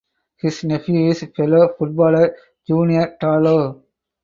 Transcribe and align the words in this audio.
His 0.37 0.63
nephew 0.63 1.09
is 1.11 1.27
fellow 1.37 1.75
footballer 1.77 2.35
Junior 2.65 3.15
Tallo. 3.21 3.83